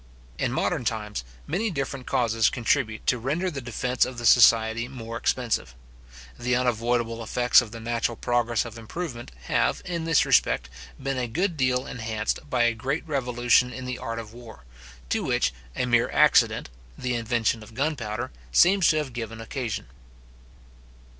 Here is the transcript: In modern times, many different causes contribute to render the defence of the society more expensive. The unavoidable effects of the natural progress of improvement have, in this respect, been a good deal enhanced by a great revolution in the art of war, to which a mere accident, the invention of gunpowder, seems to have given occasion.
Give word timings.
In 0.39 0.51
modern 0.51 0.83
times, 0.83 1.23
many 1.45 1.69
different 1.69 2.07
causes 2.07 2.49
contribute 2.49 3.05
to 3.05 3.19
render 3.19 3.51
the 3.51 3.61
defence 3.61 4.03
of 4.03 4.17
the 4.17 4.25
society 4.25 4.87
more 4.87 5.15
expensive. 5.15 5.75
The 6.39 6.55
unavoidable 6.55 7.21
effects 7.21 7.61
of 7.61 7.69
the 7.71 7.79
natural 7.79 8.15
progress 8.17 8.65
of 8.65 8.79
improvement 8.79 9.29
have, 9.43 9.83
in 9.85 10.05
this 10.05 10.25
respect, 10.25 10.69
been 10.99 11.19
a 11.19 11.27
good 11.27 11.55
deal 11.55 11.85
enhanced 11.85 12.49
by 12.49 12.63
a 12.63 12.73
great 12.73 13.07
revolution 13.07 13.71
in 13.71 13.85
the 13.85 13.99
art 13.99 14.17
of 14.17 14.33
war, 14.33 14.63
to 15.09 15.21
which 15.23 15.53
a 15.75 15.85
mere 15.85 16.09
accident, 16.09 16.71
the 16.97 17.13
invention 17.13 17.61
of 17.61 17.75
gunpowder, 17.75 18.31
seems 18.51 18.87
to 18.87 18.97
have 18.97 19.13
given 19.13 19.39
occasion. 19.39 19.85